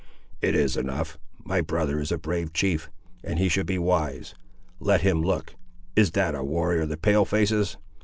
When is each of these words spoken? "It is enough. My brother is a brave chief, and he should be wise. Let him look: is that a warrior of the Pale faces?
"It 0.41 0.55
is 0.55 0.77
enough. 0.77 1.19
My 1.43 1.61
brother 1.61 1.99
is 1.99 2.11
a 2.11 2.17
brave 2.17 2.53
chief, 2.53 2.89
and 3.23 3.37
he 3.37 3.47
should 3.49 3.67
be 3.67 3.77
wise. 3.77 4.33
Let 4.79 5.01
him 5.01 5.21
look: 5.21 5.53
is 5.95 6.09
that 6.13 6.33
a 6.33 6.43
warrior 6.43 6.81
of 6.81 6.89
the 6.89 6.97
Pale 6.97 7.25
faces? 7.25 7.77